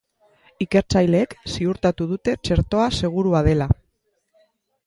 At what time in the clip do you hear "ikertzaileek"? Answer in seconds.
0.65-1.35